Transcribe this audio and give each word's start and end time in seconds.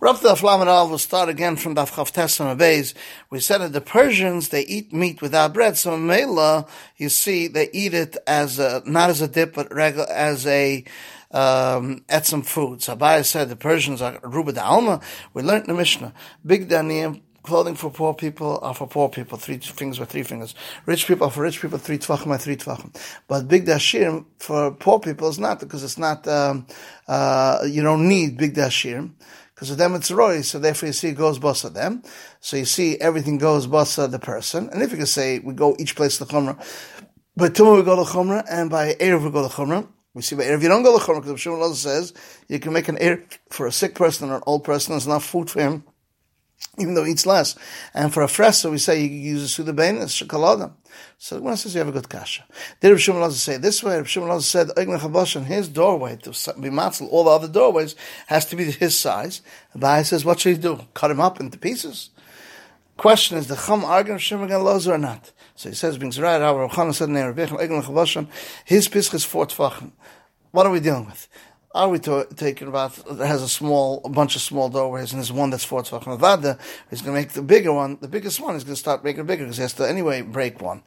We're 0.00 0.14
the 0.14 0.30
Flamanal. 0.30 0.88
We'll 0.88 0.96
start 0.96 1.28
again 1.28 1.56
from 1.56 1.74
Daf 1.74 1.90
Chavtes 1.90 2.40
and 2.40 2.58
Abayz. 2.58 2.94
We 3.28 3.38
said 3.38 3.58
that 3.58 3.74
the 3.74 3.82
Persians, 3.82 4.48
they 4.48 4.62
eat 4.62 4.94
meat 4.94 5.20
without 5.20 5.52
bread. 5.52 5.76
So 5.76 5.98
Mela, 5.98 6.66
you 6.96 7.10
see, 7.10 7.48
they 7.48 7.68
eat 7.74 7.92
it 7.92 8.16
as 8.26 8.58
a, 8.58 8.82
not 8.86 9.10
as 9.10 9.20
a 9.20 9.28
dip, 9.28 9.52
but 9.52 9.70
regular, 9.70 10.06
as 10.10 10.46
a, 10.46 10.84
um, 11.32 12.02
etzem 12.08 12.46
food. 12.46 12.80
So 12.80 12.96
Abaye 12.96 13.26
said 13.26 13.50
the 13.50 13.56
Persians 13.56 14.00
are 14.00 14.18
Ruba 14.22 14.52
da 14.52 14.70
Alma. 14.70 15.02
We 15.34 15.42
learned 15.42 15.66
the 15.66 15.74
Mishnah. 15.74 16.14
Big 16.46 16.70
Daniyim, 16.70 17.20
clothing 17.42 17.74
for 17.74 17.90
poor 17.90 18.14
people 18.14 18.58
are 18.62 18.74
for 18.74 18.86
poor 18.86 19.10
people, 19.10 19.36
three 19.36 19.58
fingers 19.58 20.00
with 20.00 20.08
three 20.08 20.22
fingers. 20.22 20.54
Rich 20.86 21.08
people 21.08 21.26
are 21.26 21.30
for 21.30 21.42
rich 21.42 21.60
people, 21.60 21.76
three 21.76 21.98
tvachim 21.98 22.28
by 22.28 22.38
three 22.38 22.56
tvachim. 22.56 22.96
But 23.28 23.48
big 23.48 23.66
dashirim 23.66 24.24
for 24.38 24.70
poor 24.70 24.98
people 24.98 25.28
is 25.28 25.38
not 25.38 25.60
because 25.60 25.84
it's 25.84 25.98
not, 25.98 26.26
um, 26.26 26.66
uh, 27.06 27.66
you 27.66 27.82
don't 27.82 28.08
need 28.08 28.38
big 28.38 28.54
dashirim. 28.54 29.10
Because 29.60 29.72
of 29.72 29.76
them 29.76 29.94
it's 29.94 30.10
roy, 30.10 30.40
so 30.40 30.58
therefore 30.58 30.86
you 30.86 30.94
see 30.94 31.08
it 31.08 31.18
goes 31.18 31.38
basa 31.38 31.70
them. 31.70 32.02
So 32.40 32.56
you 32.56 32.64
see 32.64 32.96
everything 32.98 33.36
goes 33.36 33.66
basa 33.66 34.10
the 34.10 34.18
person. 34.18 34.70
And 34.70 34.82
if 34.82 34.90
you 34.90 34.96
can 34.96 35.04
say 35.04 35.38
we 35.38 35.52
go 35.52 35.76
each 35.78 35.96
place 35.96 36.16
to 36.16 36.24
the 36.24 36.32
chumrah, 36.32 36.56
but 37.36 37.54
tomorrow 37.54 37.76
we 37.76 37.82
go 37.82 38.02
to 38.02 38.10
chumrah, 38.10 38.42
and 38.50 38.70
by 38.70 38.94
erev 38.94 39.22
we 39.22 39.30
go 39.30 39.46
to 39.46 39.54
chumrah. 39.54 39.86
We 40.14 40.22
see 40.22 40.34
by 40.34 40.44
erev 40.44 40.62
you 40.62 40.70
don't 40.70 40.82
go 40.82 40.98
to 40.98 41.04
chumrah 41.04 41.20
because 41.20 41.38
Shimon 41.42 41.74
says 41.74 42.14
you 42.48 42.58
can 42.58 42.72
make 42.72 42.88
an 42.88 42.96
erev 42.96 43.36
for 43.50 43.66
a 43.66 43.72
sick 43.72 43.94
person 43.94 44.30
or 44.30 44.36
an 44.36 44.42
old 44.46 44.64
person. 44.64 44.94
There's 44.94 45.04
enough 45.04 45.26
food 45.26 45.50
for 45.50 45.60
him 45.60 45.84
even 46.78 46.94
though 46.94 47.04
he 47.04 47.12
eats 47.12 47.26
less. 47.26 47.56
And 47.94 48.12
for 48.12 48.22
a 48.22 48.28
fresso, 48.28 48.70
we 48.70 48.78
say 48.78 49.02
you 49.02 49.08
use 49.08 49.42
a 49.42 49.48
suda 49.48 49.72
bain, 49.72 49.96
it's 49.96 50.20
shakalada. 50.20 50.72
So 51.18 51.36
the 51.36 51.42
one 51.42 51.56
says 51.56 51.74
you 51.74 51.80
have 51.80 51.88
a 51.88 51.92
good 51.92 52.08
kasha. 52.08 52.44
Did 52.80 52.90
Rav 52.90 53.00
Shimon 53.00 53.30
say 53.32 53.56
this 53.56 53.82
way? 53.82 53.96
Rav 53.96 54.08
Shimon 54.08 54.40
said, 54.40 54.68
Eign 54.68 55.44
his 55.44 55.68
doorway 55.68 56.16
to 56.16 56.30
be 56.60 56.70
matzel, 56.70 57.08
all 57.10 57.24
the 57.24 57.30
other 57.30 57.48
doorways 57.48 57.94
has 58.26 58.46
to 58.46 58.56
be 58.56 58.64
his 58.64 58.98
size. 58.98 59.42
The 59.72 59.78
Bahai 59.78 60.04
says, 60.04 60.24
what 60.24 60.40
should 60.40 60.56
he 60.56 60.62
do? 60.62 60.80
Cut 60.94 61.10
him 61.10 61.20
up 61.20 61.40
into 61.40 61.58
pieces? 61.58 62.10
Question 62.96 63.38
is, 63.38 63.46
the 63.46 63.56
chum 63.56 63.84
argan 63.84 64.12
Rav 64.12 64.22
Shimon 64.22 64.52
or 64.52 64.98
not? 64.98 65.32
So 65.56 65.68
he 65.68 65.74
says, 65.74 65.98
brings 65.98 66.18
right 66.18 66.40
out, 66.40 66.56
Rav 66.56 66.70
Chanan 66.70 66.94
said, 66.94 68.28
his 68.64 68.88
pisk 68.88 69.14
is 69.14 69.24
four 69.24 69.46
tfachim. 69.46 69.92
What 70.52 70.66
are 70.66 70.72
we 70.72 70.80
dealing 70.80 71.06
with? 71.06 71.28
Are 71.72 71.88
we 71.88 72.00
to, 72.00 72.26
taking 72.34 72.66
about 72.66 72.94
that 73.06 73.26
has 73.26 73.42
a 73.42 73.48
small, 73.48 74.00
a 74.04 74.08
bunch 74.08 74.34
of 74.34 74.42
small 74.42 74.68
doorways, 74.68 75.12
and 75.12 75.20
there's 75.20 75.30
one 75.30 75.50
that's 75.50 75.62
four 75.62 75.82
tvachim 75.82 76.18
avada? 76.18 76.58
He's 76.90 77.00
going 77.00 77.14
to 77.14 77.20
make 77.20 77.32
the 77.32 77.42
bigger 77.42 77.72
one, 77.72 77.96
the 78.00 78.08
biggest 78.08 78.40
one. 78.40 78.54
He's 78.54 78.64
going 78.64 78.74
to 78.74 78.80
start 78.80 79.04
making 79.04 79.24
bigger 79.26 79.44
because 79.44 79.56
he 79.56 79.62
has 79.62 79.74
to 79.74 79.88
anyway 79.88 80.22
break 80.22 80.60
one. 80.60 80.82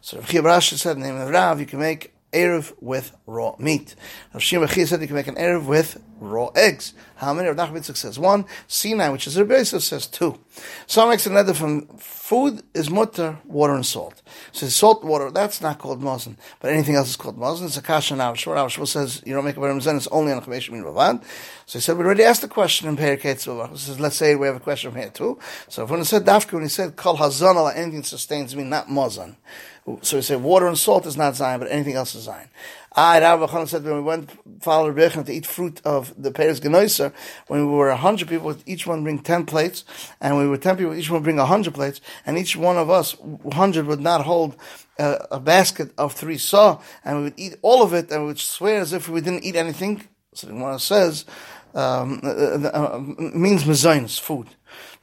So 0.00 0.18
Rav 0.18 0.64
said, 0.64 0.96
in 0.96 1.02
the 1.02 1.08
name 1.08 1.20
of 1.20 1.30
Rav, 1.30 1.60
you 1.60 1.66
can 1.66 1.78
make 1.78 2.13
Erev 2.34 2.72
with 2.80 3.16
raw 3.26 3.54
meat. 3.58 3.94
Rav 4.32 4.42
Shimon 4.42 4.68
said 4.68 5.00
you 5.00 5.06
can 5.06 5.16
make 5.16 5.28
an 5.28 5.36
Erev 5.36 5.66
with 5.66 6.02
raw 6.20 6.48
eggs. 6.54 6.94
How 7.16 7.32
many? 7.32 7.48
Rav 7.48 7.56
Nachman 7.56 7.96
says 7.96 8.18
one. 8.18 8.44
Sinai, 8.66 9.08
which 9.10 9.26
is 9.26 9.38
Rebbe 9.38 9.64
says 9.64 10.06
two. 10.06 10.38
Some 10.86 11.10
makes 11.10 11.26
another 11.26 11.54
from 11.54 11.86
food 11.98 12.62
is 12.74 12.90
mutter, 12.90 13.38
water 13.44 13.74
and 13.74 13.86
salt. 13.86 14.22
So 14.52 14.66
salt 14.68 15.04
water, 15.04 15.30
that's 15.30 15.60
not 15.60 15.78
called 15.78 16.02
mazon, 16.02 16.36
but 16.60 16.72
anything 16.72 16.94
else 16.96 17.10
is 17.10 17.16
called 17.16 17.38
mazon. 17.38 17.66
It's 17.66 17.76
a 17.76 17.82
kasha 17.82 18.16
now. 18.16 18.32
Shmuel 18.32 18.66
Shmuel 18.66 18.88
says 18.88 19.22
you 19.24 19.34
don't 19.34 19.44
make 19.44 19.56
a 19.56 19.60
Ramazan, 19.60 19.96
it's 19.96 20.06
only 20.08 20.32
on 20.32 20.40
chamesh 20.42 20.70
min 20.70 20.82
ravad. 20.82 21.22
So 21.66 21.78
he 21.78 21.82
said 21.82 21.96
we 21.96 22.04
already 22.04 22.24
asked 22.24 22.42
the 22.42 22.48
question 22.48 22.88
in 22.88 22.96
Periketz 22.96 23.70
He 23.70 23.76
says 23.78 24.00
let's 24.00 24.16
say 24.16 24.34
we 24.34 24.46
have 24.46 24.56
a 24.56 24.60
question 24.60 24.90
from 24.90 25.00
here 25.00 25.10
too. 25.10 25.38
So 25.68 25.86
when 25.86 26.00
he 26.00 26.04
said 26.04 26.24
dafka, 26.24 26.54
when 26.54 26.62
he 26.62 26.68
said 26.68 26.96
kol 26.96 27.16
hazan 27.16 27.56
ala 27.56 27.74
anything 27.74 28.02
sustains 28.02 28.56
me, 28.56 28.64
not 28.64 28.88
mazon. 28.88 29.36
So 30.00 30.16
we 30.16 30.22
say 30.22 30.36
water 30.36 30.66
and 30.66 30.78
salt 30.78 31.04
is 31.04 31.16
not 31.16 31.36
Zion, 31.36 31.60
but 31.60 31.70
anything 31.70 31.94
else 31.94 32.14
is 32.14 32.22
Zion. 32.22 32.48
I, 32.96 33.20
Rabbi 33.20 33.46
Chanan 33.46 33.68
said 33.68 33.84
when 33.84 33.96
we 33.96 34.00
went 34.00 34.30
follow 34.62 34.88
Rebbe 34.88 35.24
to 35.24 35.32
eat 35.32 35.44
fruit 35.44 35.82
of 35.84 36.14
the 36.16 36.30
Peres 36.30 36.60
Genoiser, 36.60 37.12
when 37.48 37.66
we 37.66 37.72
were 37.72 37.90
a 37.90 37.96
hundred 37.96 38.28
people, 38.28 38.56
each 38.64 38.86
one 38.86 39.02
bring 39.02 39.18
ten 39.18 39.44
plates, 39.44 39.84
and 40.22 40.38
we 40.38 40.46
were 40.46 40.56
ten 40.56 40.76
people, 40.76 40.94
each 40.94 41.10
one 41.10 41.22
bring 41.22 41.38
a 41.38 41.44
hundred 41.44 41.74
plates, 41.74 42.00
and 42.24 42.38
each 42.38 42.56
one 42.56 42.78
of 42.78 42.88
us, 42.88 43.16
hundred 43.52 43.86
would 43.86 44.00
not 44.00 44.24
hold 44.24 44.56
a, 44.98 45.26
a, 45.32 45.40
basket 45.40 45.90
of 45.98 46.14
three 46.14 46.38
saw, 46.38 46.80
and 47.04 47.18
we 47.18 47.24
would 47.24 47.34
eat 47.36 47.56
all 47.60 47.82
of 47.82 47.92
it, 47.92 48.10
and 48.10 48.22
we 48.22 48.28
would 48.28 48.40
swear 48.40 48.80
as 48.80 48.92
if 48.92 49.08
we 49.08 49.20
didn't 49.20 49.44
eat 49.44 49.56
anything. 49.56 50.08
So 50.32 50.46
the 50.46 50.54
Gemara 50.54 50.78
says, 50.78 51.26
um, 51.74 52.20
uh, 52.22 52.28
uh, 52.28 52.70
uh 52.72 52.98
means 52.98 53.64
mezainis, 53.64 54.18
food. 54.18 54.48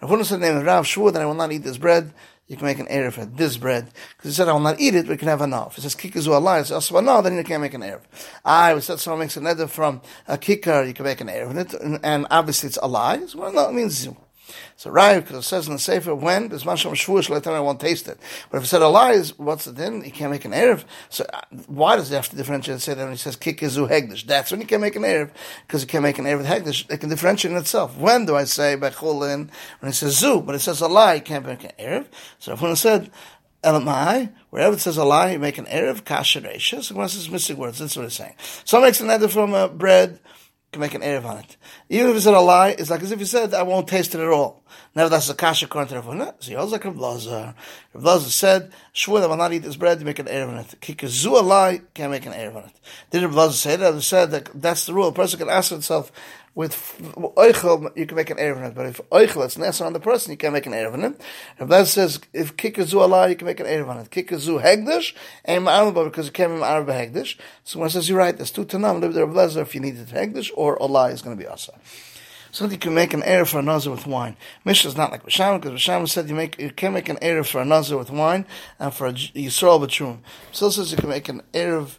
Rav 0.02 0.25
said 0.25 0.40
name 0.40 0.58
of 0.58 0.66
Rav 0.66 0.88
Shua 0.88 1.12
that 1.12 1.22
I 1.22 1.25
will 1.25 1.34
not 1.34 1.52
eat 1.52 1.64
this 1.64 1.78
bread 1.78 2.14
you 2.51 2.57
can 2.57 2.66
make 2.66 2.79
an 2.79 2.88
Erev 2.88 3.13
for 3.13 3.23
this 3.23 3.56
bread. 3.56 3.85
Because 4.17 4.31
he 4.31 4.35
said, 4.35 4.50
I 4.50 4.51
will 4.51 4.59
not 4.59 4.78
eat 4.78 4.94
it, 4.94 5.07
we 5.07 5.16
can 5.16 5.29
have 5.29 5.39
enough. 5.39 5.78
It 5.78 5.81
says 5.84 5.95
kikazu 5.95 6.28
alai, 6.28 6.66
so 6.66 6.75
also 6.75 7.00
no, 7.00 7.22
then 7.22 7.38
you 7.38 7.45
can't 7.45 7.62
make 7.62 7.73
an 7.73 7.79
Erev. 7.79 8.01
I 8.44 8.73
we 8.73 8.81
said 8.81 9.00
someone 9.00 9.22
makes 9.22 9.38
an 9.38 9.45
Erev 9.45 9.69
from 9.69 10.01
a 10.28 10.38
kikar, 10.38 10.85
you 10.85 10.94
can 10.94 11.06
make 11.06 11.22
an 11.22 11.28
Erev 11.28 11.50
and, 11.81 12.00
and 12.03 12.28
obviously 12.29 12.67
it's 12.67 12.78
alai. 12.79 13.29
So, 13.29 13.40
well, 13.40 13.53
no, 13.53 13.69
it 13.69 13.73
means 13.73 14.06
so 14.75 14.89
right, 14.89 15.19
because 15.19 15.38
it 15.38 15.47
says 15.47 15.67
in 15.67 15.73
the 15.73 15.79
Sefer, 15.79 16.16
when, 16.16 16.50
there's 16.50 16.63
masham 16.63 16.91
shvush, 16.91 17.29
let 17.29 17.47
I 17.47 17.59
won't 17.59 17.79
taste 17.79 18.07
it. 18.07 18.17
But 18.50 18.57
if 18.57 18.63
it 18.63 18.67
said 18.67 18.81
a 18.81 18.88
lie, 18.88 19.17
what's 19.38 19.66
the 19.66 19.73
din? 19.73 20.03
You 20.03 20.12
can't 20.12 20.31
make 20.31 20.45
an 20.45 20.51
Erev. 20.51 20.84
So 21.09 21.25
uh, 21.34 21.41
why 21.67 21.95
does 21.95 22.12
it 22.12 22.16
have 22.16 22.29
to 22.29 22.35
differentiate 22.35 22.73
and 22.73 22.81
say 22.81 22.94
that 22.94 23.03
when 23.03 23.11
he 23.11 23.17
says 23.17 23.35
kikizu 23.35 23.90
hegdish? 23.90 24.25
That's 24.25 24.51
when 24.51 24.61
you 24.61 24.67
can't 24.67 24.81
make 24.81 24.95
an 24.95 25.03
Erev, 25.03 25.31
because 25.67 25.81
he 25.81 25.88
can't 25.88 26.03
make 26.03 26.19
an 26.19 26.25
Erev 26.25 26.45
hegdish. 26.45 26.90
It 26.91 26.97
can 27.00 27.09
differentiate 27.09 27.51
in 27.51 27.57
itself. 27.57 27.97
When 27.97 28.25
do 28.25 28.35
I 28.35 28.45
say 28.45 28.78
bechulin, 28.78 29.50
when 29.79 29.90
it 29.90 29.94
says 29.94 30.17
zu, 30.17 30.41
but 30.41 30.56
it 30.56 30.59
says 30.59 30.81
a 30.81 30.88
lie, 30.88 31.16
you 31.16 31.22
can't 31.22 31.45
make 31.45 31.63
an 31.63 31.72
Erev. 31.79 32.07
So 32.40 32.53
if 32.53 32.61
when 32.61 32.72
it 32.72 32.78
said, 32.78 33.11
Elamai, 33.63 34.31
wherever 34.50 34.75
it 34.75 34.79
says 34.79 34.97
a 34.97 35.06
lie, 35.06 35.34
you 35.34 35.40
make 35.40 35.57
an 35.57 35.66
Erev, 35.66 36.01
kasher 36.01 36.41
reisha. 36.41 36.84
So 36.84 37.00
it 37.00 37.09
says 37.09 37.29
missing 37.29 37.57
words, 37.57 37.79
that's 37.79 37.95
what 37.95 38.06
it's 38.06 38.16
saying. 38.16 38.34
Some 38.66 38.81
makes 38.81 39.00
an 39.01 39.07
Erev 39.07 39.29
from 39.29 39.53
a 39.53 39.69
bread, 39.69 40.19
can 40.72 40.80
make 40.80 40.94
an 40.94 41.02
Erev 41.02 41.26
on 41.26 41.40
it. 41.40 41.58
Even 41.90 42.12
if 42.12 42.16
it's 42.16 42.26
a 42.26 42.32
lie, 42.32 42.70
it's 42.70 42.90
like 42.90 43.02
as 43.02 43.12
if 43.12 43.20
you 43.20 43.26
said, 43.26 43.54
I 43.54 43.64
won't 43.64 43.90
taste 43.90 44.16
it 44.16 44.22
at 44.22 44.28
all. 44.28 44.64
Never 44.96 45.09
that's 45.09 45.30
a 45.30 45.34
kasha 45.34 45.66
according 45.66 45.90
to 45.90 46.02
Rav 46.02 46.36
So 46.40 46.50
he 46.50 46.56
also 46.56 46.74
like 46.74 46.86
Rav 46.86 46.98
Lazar. 46.98 47.54
Rav 47.94 48.04
Lazar 48.04 48.30
said, 48.30 48.72
Shmuel, 48.94 49.24
I 49.24 49.26
will 49.28 49.36
not 49.36 49.52
eat 49.52 49.59
this 49.59 49.76
bread, 49.76 50.00
you 50.00 50.06
make 50.06 50.20
an 50.20 50.28
Erev 50.28 50.48
on 50.48 50.58
it. 50.59 50.76
Kikazu 50.80 51.40
a 51.40 51.44
lie, 51.44 51.82
can't 51.94 52.12
make 52.12 52.26
an 52.26 52.32
Erev 52.32 52.56
on 52.56 52.64
it. 52.64 52.80
Did 53.09 53.24
Rav 53.24 53.36
Lazar 53.36 53.58
say 53.58 53.76
that? 53.76 53.94
He 53.94 54.02
said 54.02 54.32
that 54.32 54.50
that's 54.62 54.86
the 54.86 54.94
rule. 54.94 55.09
A 55.09 55.12
person 55.12 55.40
can 55.40 55.50
ask 55.50 55.72
himself, 55.72 56.09
with 56.53 56.73
oichel, 57.38 57.95
you 57.97 58.06
can 58.06 58.16
make 58.16 58.29
an 58.29 58.38
erev. 58.38 58.75
But 58.75 58.88
if 58.88 59.01
oichel, 59.09 59.45
it's 59.45 59.57
nesa 59.57 59.85
on 59.85 59.94
the 59.94 60.00
person, 60.00 60.31
you 60.31 60.38
can't 60.38 60.53
make 60.53 60.66
an 60.66 60.73
erev 60.73 60.94
on 60.94 61.03
it. 61.03 61.22
That 61.59 61.88
says, 61.88 62.19
if 62.34 62.57
kikazu 62.57 63.00
Allah, 63.00 63.29
you 63.29 63.35
can 63.35 63.45
make 63.45 63.59
an 63.59 63.67
erev 63.67 63.88
on 63.88 64.00
it. 64.00 64.09
Kikazu 64.09 64.61
hegdish, 64.61 65.13
and 65.45 65.66
ma'arab, 65.66 66.03
because 66.06 66.25
you 66.25 66.31
can't 66.31 66.51
be 66.51 66.59
ma'arab 66.59 66.88
hegdish. 66.88 67.38
So 67.63 67.79
when 67.79 67.88
it 67.88 67.91
says, 67.91 68.09
you're 68.09 68.17
right, 68.17 68.35
there's 68.35 68.51
two 68.51 68.66
tanam, 68.66 69.00
live 69.01 69.13
there 69.13 69.23
of 69.23 69.57
if 69.57 69.75
you 69.75 69.81
need 69.81 69.97
it 69.97 70.07
hegdish, 70.07 70.51
or 70.56 70.81
Allah 70.81 71.09
is 71.09 71.22
going 71.22 71.38
to 71.38 71.41
be 71.41 71.47
asa. 71.47 71.73
So 72.53 72.66
you 72.66 72.78
can 72.78 72.94
make 72.94 73.13
an 73.13 73.22
erev 73.22 73.47
for 73.47 73.59
a 73.59 73.61
nazar 73.61 73.94
with 73.94 74.06
wine. 74.06 74.35
Mishnah 74.66 74.90
is 74.90 74.97
not 74.97 75.11
like 75.11 75.23
Basham, 75.23 75.61
because 75.61 75.79
Basham 75.79 76.09
said 76.09 76.28
you 76.28 76.35
make 76.35 76.59
you 76.59 76.69
can 76.69 76.91
make 76.91 77.07
an 77.07 77.16
erev 77.17 77.41
uh, 77.41 77.44
for 77.44 77.61
a 77.61 77.66
nazar 77.66 77.97
with 77.97 78.11
wine 78.11 78.45
and 78.78 78.94
for 78.94 79.07
a 79.07 79.13
Yisrael 79.13 79.79
b'trum. 79.81 80.17
So 80.51 80.69
says 80.69 80.91
you 80.91 80.97
can 80.97 81.07
make 81.07 81.29
an 81.29 81.44
erev 81.53 81.97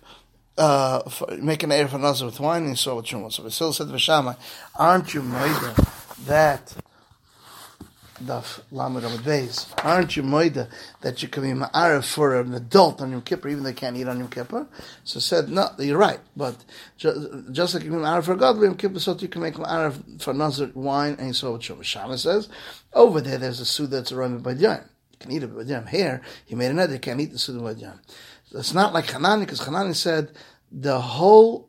uh, 0.58 1.02
make 1.38 1.62
an 1.62 1.70
Erev 1.70 1.98
Nazar 2.00 2.26
with 2.26 2.40
wine 2.40 2.64
and 2.64 2.78
so 2.78 2.96
with 2.96 3.06
Truma. 3.06 3.32
So 3.32 3.42
Basil 3.42 3.72
said 3.72 3.88
to 3.88 3.94
Vashama, 3.94 4.36
aren't 4.76 5.14
you 5.14 5.22
moida 5.22 6.24
that 6.26 6.74
Daf 8.22 8.60
Lamed 8.70 9.02
Amud 9.02 9.22
Beis, 9.22 9.66
aren't 9.84 10.16
you 10.16 10.22
moida 10.22 10.68
that 11.00 11.22
you 11.22 11.28
can 11.28 11.42
be 11.42 11.48
ma'arif 11.48 12.04
for 12.04 12.41
an 12.41 12.54
adult 12.54 13.00
on 13.00 13.10
Yom 13.10 13.22
Kippur, 13.22 13.48
even 13.48 13.64
though 13.64 13.70
they 13.70 13.74
can't 13.74 13.96
eat 13.96 14.06
on 14.06 14.18
Yom 14.20 14.28
Kippur? 14.28 14.66
So 15.02 15.18
said, 15.18 15.48
no, 15.48 15.70
you're 15.78 15.98
right, 15.98 16.20
but 16.36 16.56
just, 16.96 17.18
just 17.50 17.74
like 17.74 17.82
you 17.82 17.91
can 17.91 17.98
be 17.98 18.04
ma'arif 18.04 18.24
for 18.24 18.36
God, 18.36 18.60
Yom 18.60 18.76
Kippur, 18.76 19.00
so 19.00 19.16
you 19.16 19.28
can 19.28 19.42
make 19.42 19.54
ma'arif 19.54 20.22
for 20.22 20.32
Nazar 20.32 20.70
wine 20.74 21.16
and 21.18 21.28
with 21.28 21.62
Truma. 21.62 21.82
Shama 21.82 22.16
says, 22.16 22.48
over 22.92 23.20
there 23.20 23.38
there's 23.38 23.58
a 23.60 23.64
suda 23.64 23.96
that's 23.96 24.12
a 24.12 24.28
by 24.28 24.52
Yom. 24.52 24.80
You 25.10 25.18
can 25.18 25.32
eat 25.32 25.42
it 25.42 25.66
Yom. 25.66 25.86
Here, 25.86 26.22
he 26.46 26.54
made 26.54 26.70
another, 26.70 26.92
you 26.92 27.00
can't 27.00 27.20
eat 27.20 27.32
the 27.32 27.38
suda 27.38 27.74
Yom. 27.74 27.98
It's 28.54 28.74
not 28.74 28.92
like 28.92 29.06
Hanani, 29.06 29.44
because 29.44 29.60
Hanani 29.60 29.94
said 29.94 30.32
the 30.70 31.00
whole 31.00 31.68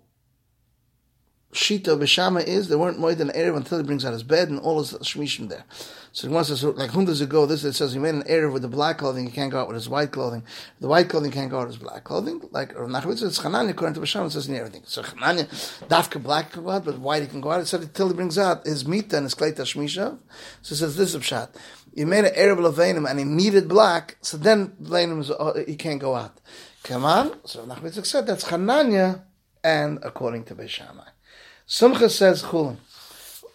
shita 1.53 1.89
of 1.89 1.99
Beis 1.99 2.07
Shammai 2.07 2.41
is 2.41 2.67
they 2.67 2.75
weren't 2.75 2.99
moed 2.99 3.19
in 3.19 3.29
Erev 3.29 3.55
until 3.55 3.77
he 3.77 3.83
brings 3.83 4.03
out 4.03 4.13
his 4.13 4.23
bed 4.23 4.49
and 4.49 4.59
all 4.59 4.79
his 4.79 4.93
shmishim 4.93 5.49
there. 5.49 5.66
So 6.11 6.28
he 6.28 6.34
wants 6.34 6.52
us 6.52 6.63
like 6.63 6.91
whom 6.91 7.05
does 7.05 7.22
it 7.22 7.29
go? 7.29 7.46
This 7.46 7.63
it 7.63 7.73
says 7.73 7.93
he 7.93 7.99
made 7.99 8.13
an 8.13 8.23
Erev 8.23 8.53
with 8.53 8.61
the 8.61 8.67
black 8.67 8.97
clothing, 8.97 9.25
he 9.25 9.31
can't 9.31 9.52
go 9.52 9.59
out 9.59 9.67
with 9.67 9.75
his 9.75 9.90
white 9.90 10.11
clothing. 10.11 10.43
The 10.79 10.87
white 10.87 11.09
clothing 11.09 11.31
can't 11.31 11.49
go 11.49 11.59
out 11.59 11.67
with 11.67 11.75
his 11.75 11.84
black 11.84 12.03
clothing. 12.03 12.41
Like 12.52 12.78
Rav 12.78 12.90
Nachman 12.90 13.22
it's 13.22 13.37
Hanani 13.40 13.72
according 13.72 13.96
to 13.96 14.02
Beis 14.02 14.08
Shammai, 14.08 14.28
it 14.28 14.31
says 14.31 14.47
in 14.47 14.55
everything. 14.55 14.84
So 14.85 15.03
Hanani, 15.03 15.43
Dafka 15.43 16.22
black 16.22 16.52
can 16.52 16.63
go 16.63 16.72
out, 16.72 16.85
but 16.85 16.99
white 16.99 17.22
he 17.22 17.28
can 17.28 17.41
go 17.41 17.52
out. 17.52 17.61
It 17.61 17.67
said 17.67 17.81
until 17.81 18.09
he 18.09 18.13
brings 18.13 18.37
out 18.37 18.66
his 18.66 18.87
meat 18.87 19.11
and 19.13 19.23
his 19.23 19.35
kleita 19.35 19.61
shmishav. 19.61 20.17
So 20.61 20.73
it 20.73 20.78
says 20.78 20.97
this 20.97 21.13
is 21.13 21.22
Pshat. 21.22 21.49
He 21.95 22.05
made 22.05 22.25
an 22.25 22.34
Erev 22.34 22.57
Levanim 22.57 23.09
and 23.09 23.19
he 23.19 23.25
needed 23.25 23.67
black, 23.67 24.17
so 24.22 24.37
then 24.37 24.75
Levanim 24.81 25.35
uh, 25.37 25.63
he 25.67 25.75
can't 25.75 25.99
go 25.99 26.16
out. 26.16 26.40
Come 26.84 27.05
on. 27.05 27.40
So 27.45 27.66
Nachmitzvah 27.66 28.05
said 28.05 28.28
that's 28.28 28.45
Hananya, 28.45 29.23
and 29.63 29.99
according 30.03 30.45
to 30.45 30.55
Beishamai. 30.55 31.07
Simcha 31.66 32.09
says 32.09 32.43
Chulin. 32.43 32.78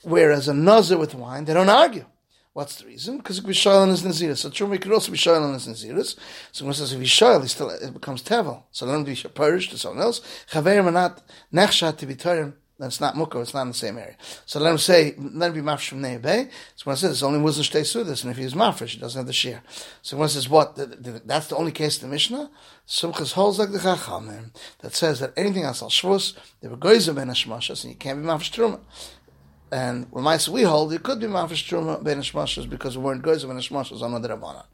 Whereas 0.03 0.49
a 0.49 0.55
Nazir 0.55 0.97
with 0.97 1.15
wine, 1.15 1.45
they 1.45 1.55
don't 1.55 1.69
argue. 1.69 2.07
What's 2.53 2.77
the 2.77 2.87
reason? 2.87 3.19
Because 3.19 3.41
Shail 3.41 3.89
is 3.91 4.03
Naziris. 4.03 4.39
So 4.39 4.51
true, 4.51 4.67
we 4.67 4.79
could 4.79 4.93
also 4.93 5.13
be 5.13 5.19
Shail 5.19 5.55
is 5.55 5.67
Naziris. 5.67 6.17
So 6.51 6.65
when 6.65 6.75
says 6.75 6.93
if 6.93 6.99
he's 6.99 7.09
Shail, 7.09 7.43
he 7.43 7.49
still, 7.49 7.71
it 7.71 7.93
becomes 7.93 8.23
Tevel. 8.23 8.65
So 8.73 8.87
let 8.87 8.97
him 8.97 9.05
be 9.05 9.15
Parish 9.15 9.69
to 9.71 9.79
someone 9.79 10.03
else. 10.03 10.21
Chaverim 10.51 10.87
are 10.87 10.91
not 10.91 11.23
Nechshat 11.53 11.99
to 11.99 12.07
be 12.07 12.15
Turim 12.15 12.55
then 12.79 12.87
it's 12.87 13.01
not 13.01 13.15
mukar, 13.15 13.43
it's 13.43 13.55
not 13.55 13.63
in 13.63 13.69
the 13.69 13.75
same 13.75 13.99
area. 13.99 14.17
So 14.47 14.61
let 14.61 14.71
him 14.71 14.79
say, 14.79 15.15
let 15.19 15.49
him 15.49 15.55
be 15.55 15.61
mafresh 15.61 15.89
from 15.89 16.03
Neibay. 16.03 16.49
So 16.77 16.85
when 16.85 16.95
it 16.95 16.99
says 16.99 17.11
it's 17.11 17.23
only 17.25 17.41
Muslim 17.41 17.65
Shtei 17.65 17.81
Sudas, 17.81 18.23
and 18.23 18.31
if 18.31 18.37
he's 18.37 18.55
mafresh, 18.55 18.91
he 18.91 19.01
doesn't 19.01 19.19
have 19.19 19.27
the 19.27 19.33
shear. 19.33 19.63
So 20.03 20.17
when 20.17 20.27
it 20.27 20.31
says 20.31 20.49
what, 20.49 20.77
that's 21.27 21.49
the 21.49 21.57
only 21.57 21.73
case 21.73 21.97
of 21.97 22.03
the 22.03 22.09
Mishnah, 22.09 22.51
Sumchas 22.87 23.33
holds 23.33 23.59
like 23.59 23.73
the 23.73 23.79
Chachamim, 23.79 24.55
that 24.79 24.95
says 24.95 25.19
that 25.19 25.33
anything 25.37 25.65
else 25.65 25.83
al 25.83 25.89
Shvus, 25.89 26.37
they 26.61 26.69
were 26.69 26.77
goyim 26.77 27.17
ben 27.17 27.29
Hashmashas, 27.29 27.83
and 27.83 27.93
you 27.93 27.99
can't 27.99 28.23
be 28.23 28.29
mafresh 28.29 28.53
truma. 28.53 28.81
And 29.73 30.07
when 30.11 30.25
we 30.53 30.63
hold, 30.63 30.93
it 30.93 31.03
could 31.03 31.19
be 31.19 31.27
mafresh 31.27 31.69
truma 31.69 32.03
ben 32.03 32.21
Hashmashas 32.21 32.71
because 32.71 32.97
we 32.97 33.03
weren't 33.03 33.23
goyim 33.23 33.49
ben 33.49 33.59
Hashmashas 33.59 34.03
on 34.03 34.23
the 34.23 34.29
Rabbanan. 34.29 34.67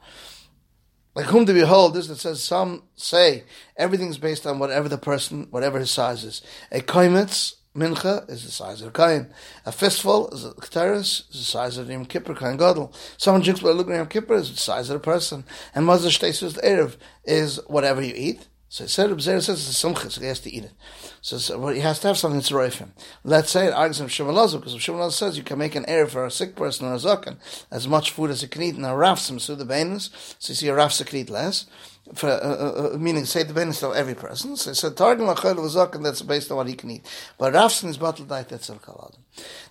Like 1.15 1.27
whom 1.27 1.45
do 1.45 1.55
we 1.55 1.61
hold? 1.61 1.95
This 1.95 2.09
that 2.09 2.19
says 2.19 2.43
some 2.43 2.83
say 2.97 3.45
everything's 3.77 4.19
based 4.19 4.47
on 4.47 4.59
whatever 4.59 4.89
the 4.89 4.99
person, 4.99 5.47
whatever 5.51 5.79
his 5.79 5.91
size 5.91 6.25
is. 6.25 6.43
A 6.73 6.81
kaimitz 6.81 7.55
mincha 7.75 8.29
is 8.31 8.45
the 8.45 8.51
size 8.51 8.81
of 8.83 8.89
a 8.89 8.91
kain. 8.91 9.29
A 9.67 9.73
fistful 9.73 10.29
is 10.29 10.45
a 10.45 10.49
is 10.49 11.27
the 11.31 11.39
size 11.39 11.77
of 11.77 11.87
the 11.87 11.93
Yom 11.93 12.07
Kippur 12.07 12.35
kain 12.35 12.57
gadol. 12.57 12.93
Someone 13.17 13.43
drinks 13.43 13.61
blood 13.61 13.81
at 13.81 13.97
Yom 13.97 14.07
Kippur 14.07 14.35
is 14.35 14.51
the 14.51 14.57
size 14.57 14.91
of 14.91 14.95
the 14.95 15.05
person. 15.05 15.45
And 15.75 15.87
mazah 15.87 16.09
shtesus 16.09 16.63
erev 16.65 16.97
is 17.25 17.61
whatever 17.67 18.01
you 18.01 18.15
eat. 18.17 18.47
So 18.75 18.83
it 18.83 18.91
said, 18.91 19.09
Zera 19.11 19.41
says 19.41 19.61
it's 19.61 19.69
a 19.69 19.73
simcha, 19.73 20.11
so 20.11 20.21
he 20.21 20.27
has 20.27 20.41
to 20.41 20.53
eat 20.53 20.65
it. 20.65 20.73
So, 21.21 21.39
so 21.39 21.57
well, 21.61 21.73
he 21.73 21.79
has 21.79 22.01
to 22.01 22.09
have 22.09 22.19
something 22.19 22.41
that's 22.41 22.51
right 22.51 22.75
him. 22.75 22.93
Let's 23.23 23.53
say 23.53 23.69
it 23.69 23.73
argues 23.73 24.01
him 24.01 24.09
Shimalazu, 24.09 24.55
because 24.55 24.75
Shimalazu 24.75 25.13
says 25.13 25.37
you 25.37 25.45
can 25.45 25.59
make 25.59 25.77
an 25.77 25.85
error 25.87 26.09
for 26.09 26.25
a 26.25 26.31
sick 26.33 26.57
person 26.57 26.89
or 26.89 26.95
a 26.95 26.97
zakan, 26.97 27.37
as 27.71 27.87
much 27.87 28.11
food 28.11 28.31
as 28.31 28.43
you 28.43 28.49
can 28.49 28.63
eat, 28.63 28.75
and 28.75 28.85
a 28.85 28.89
rafsim 28.89 29.41
so 29.41 29.55
the 29.55 29.65
bainus, 29.65 30.11
so 30.41 30.51
you 30.51 30.57
see 30.57 30.67
a 30.67 30.75
rafs 30.75 31.01
can 31.01 31.17
eat 31.17 31.31
less. 31.31 31.67
For, 32.15 32.29
uh, 32.29 32.33
uh, 32.33 32.95
uh 32.95 32.99
meaning, 32.99 33.27
say 33.27 33.45
the 33.45 33.55
bainus 33.55 33.89
of 33.89 33.95
every 33.95 34.17
person. 34.17 34.57
So 34.57 34.73
said, 34.73 34.97
targum 34.97 35.29
achel 35.29 35.53
of 35.53 35.59
zakan, 35.59 36.03
that's 36.03 36.23
based 36.23 36.51
on 36.51 36.57
what 36.57 36.67
he 36.67 36.75
can 36.75 36.91
eat. 36.91 37.07
But 37.39 37.55
rafsim 37.55 37.91
is 37.91 37.97
bottled 37.97 38.29
diet, 38.29 38.49
that's 38.49 38.71
al 38.71 38.79
kaladim. 38.79 39.21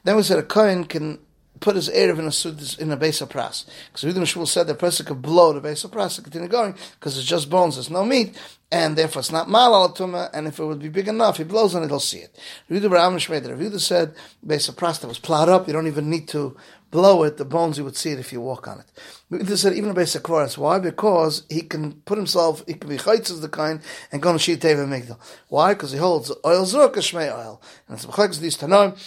Then 0.06 0.16
we 0.16 0.24
said 0.24 0.40
a 0.40 0.44
kohen 0.44 0.86
can 0.86 1.20
put 1.60 1.76
his 1.76 1.90
Erev 1.90 2.20
in 2.20 2.28
a, 2.28 2.84
in 2.84 2.92
a 2.92 2.98
base 2.98 3.22
of 3.22 3.30
pras. 3.30 3.66
Because 3.88 4.04
Yehudim 4.04 4.24
Shmuel 4.24 4.48
said 4.48 4.68
the 4.68 4.76
person 4.76 5.06
could 5.06 5.22
blow 5.22 5.54
the 5.54 5.62
base 5.62 5.84
of 5.84 5.92
pras 5.92 6.18
and 6.18 6.26
continue 6.26 6.50
going, 6.50 6.76
because 7.00 7.18
it's 7.18 7.28
just 7.28 7.50
bones, 7.50 7.76
there's 7.76 7.90
no 7.90 8.04
meat, 8.04 8.38
and 8.74 8.98
therefore 8.98 9.20
it's 9.20 9.32
not 9.32 9.48
mal 9.48 9.76
al 9.76 9.94
tuma, 9.94 10.32
and 10.34 10.48
if 10.48 10.58
it 10.58 10.66
would 10.66 10.80
be 10.80 10.90
big 10.90 11.08
enough, 11.08 11.38
he 11.38 11.44
blows 11.44 11.76
on 11.76 11.84
it, 11.84 11.90
he'll 11.90 12.00
see 12.00 12.18
it. 12.18 12.36
Yehudim 12.72 12.90
Ram 12.90 13.16
Shmei, 13.18 13.40
Yehudim 13.40 13.80
said, 13.80 14.16
base 14.46 14.68
of 14.68 14.76
pras 14.76 15.00
that 15.00 15.08
was 15.08 15.20
plowed 15.20 15.48
up, 15.48 15.68
you 15.68 15.74
don't 15.74 15.86
even 15.86 16.10
need 16.10 16.28
to 16.30 16.58
blow 16.90 17.22
it, 17.22 17.38
the 17.38 17.46
bones, 17.46 17.78
you 17.78 17.84
would 17.84 17.96
see 17.96 18.10
it 18.10 18.20
if 18.20 18.34
you 18.34 18.42
walk 18.42 18.68
on 18.68 18.80
it. 18.80 18.86
Yehudim 19.32 19.58
said, 19.58 19.74
even 19.74 19.92
a 19.92 19.94
base 19.94 20.16
of. 20.16 20.58
Why? 20.58 20.80
Because 20.80 21.44
he 21.50 21.62
can 21.62 21.94
put 22.02 22.18
himself, 22.18 22.64
he 22.66 22.74
can 22.74 22.90
be 22.90 22.98
chaytz 22.98 23.30
as 23.30 23.42
the 23.42 23.50
kind, 23.50 23.80
and 24.12 24.24
go 24.24 24.30
on 24.30 24.40
sheet 24.40 24.60
teva 24.60 24.88
migdal. 24.88 25.20
Why? 25.50 25.76
Because 25.76 25.92
he 25.92 26.00
holds 26.00 26.32
oil 26.44 26.66
zurk 26.66 26.96
shmei 26.96 27.32
oil. 27.32 27.62
And 27.88 27.96
it's 27.96 28.08
b'chayks 28.08 28.40
these 28.40 28.58
tanoim, 28.58 28.98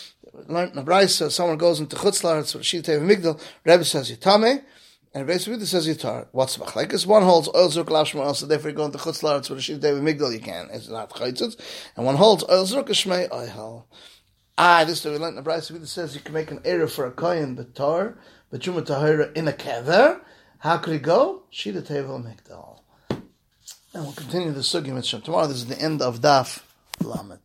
learned 0.46 0.70
in 0.70 0.76
the 0.76 0.88
Brisa, 0.88 1.28
someone 1.32 1.58
goes 1.58 1.80
into 1.80 1.96
Chutzlar, 1.96 2.38
it's 2.38 2.54
Shita 2.54 3.00
Migdal, 3.00 3.40
Rebbe 3.64 3.84
says 3.84 4.12
Yitame, 4.12 4.62
and 5.16 5.26
Rebbe 5.26 5.40
Sivita 5.40 5.64
says 5.64 5.88
Yitar. 5.88 6.26
What's 6.32 6.56
this 6.56 7.06
one 7.06 7.22
holds 7.22 7.48
oil 7.48 7.70
zurk 7.70 7.86
lashma, 7.86 8.36
so 8.36 8.44
therefore 8.44 8.68
you 8.68 8.76
go 8.76 8.84
into 8.84 8.98
Chutzlar, 8.98 9.38
it's 9.38 9.48
Shita 9.48 9.80
Migdal, 9.80 10.30
you 10.30 10.40
can. 10.40 10.68
It's 10.70 10.90
not 10.90 11.08
Chaitzitz. 11.08 11.58
And 11.96 12.04
one 12.04 12.16
holds 12.16 12.44
oil 12.44 12.66
zurk 12.66 12.88
shmei 12.88 13.26
oihal. 13.30 13.84
Ah, 14.58 14.84
this 14.84 15.02
is 15.02 15.10
we 15.10 15.16
learned 15.16 15.38
in 15.38 15.42
the 15.42 15.50
Brisa, 15.50 15.72
Sivita 15.72 15.86
says 15.86 16.14
you 16.14 16.20
can 16.20 16.34
make 16.34 16.50
an 16.50 16.60
error 16.66 16.86
for 16.86 17.06
a 17.06 17.10
kohen 17.10 17.56
betar, 17.56 18.18
but 18.50 18.66
Yuma 18.66 18.82
Tahira 18.82 19.34
in 19.34 19.48
a 19.48 19.52
kever. 19.52 20.20
How 20.58 20.76
could 20.76 20.92
he 20.92 20.98
go? 20.98 21.44
Shita 21.50 21.80
Tevel 21.80 22.22
Migdal. 22.22 22.80
And 23.08 24.04
we'll 24.04 24.12
continue 24.12 24.52
the 24.52 24.92
Mitzvah. 24.92 25.20
Tomorrow 25.20 25.46
this 25.46 25.56
is 25.56 25.66
the 25.66 25.80
end 25.80 26.02
of 26.02 26.20
Daf 26.20 26.62
Lamed. 27.00 27.38